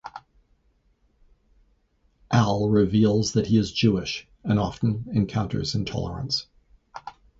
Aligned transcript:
Al 2.31 2.69
reveals 2.69 3.33
that 3.33 3.45
he 3.45 3.57
is 3.59 3.71
Jewish 3.71 4.27
and 4.43 4.59
often 4.59 5.05
encounters 5.11 5.75
intolerance. 5.75 6.47